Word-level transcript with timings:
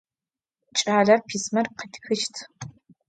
Ç'aler 0.77 1.19
pismer 1.27 1.67
khıtxışt. 1.77 2.35